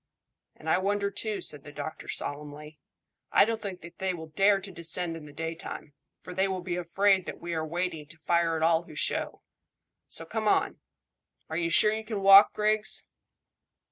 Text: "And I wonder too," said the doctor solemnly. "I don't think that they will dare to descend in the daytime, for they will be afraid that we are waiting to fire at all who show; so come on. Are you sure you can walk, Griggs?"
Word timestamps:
"And 0.55 0.67
I 0.67 0.79
wonder 0.79 1.11
too," 1.11 1.41
said 1.41 1.63
the 1.63 1.71
doctor 1.71 2.07
solemnly. 2.07 2.79
"I 3.31 3.45
don't 3.45 3.61
think 3.61 3.81
that 3.81 3.99
they 3.99 4.15
will 4.15 4.29
dare 4.29 4.59
to 4.59 4.71
descend 4.71 5.15
in 5.15 5.25
the 5.25 5.31
daytime, 5.31 5.93
for 6.21 6.33
they 6.33 6.47
will 6.47 6.63
be 6.63 6.75
afraid 6.75 7.27
that 7.27 7.39
we 7.39 7.53
are 7.53 7.63
waiting 7.63 8.07
to 8.07 8.17
fire 8.17 8.55
at 8.57 8.63
all 8.63 8.81
who 8.81 8.95
show; 8.95 9.43
so 10.07 10.25
come 10.25 10.47
on. 10.47 10.79
Are 11.51 11.57
you 11.57 11.69
sure 11.69 11.93
you 11.93 12.03
can 12.03 12.23
walk, 12.23 12.51
Griggs?" 12.51 13.03